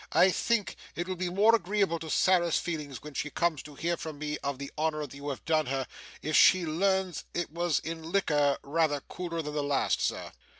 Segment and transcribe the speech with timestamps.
[0.13, 3.97] I think it will be more agreeable to Sarah's feelings, when she comes to hear
[3.97, 5.85] from me of the honour you have done her,
[6.23, 10.31] if she learns it was in liquor rather cooler than the last, Sir.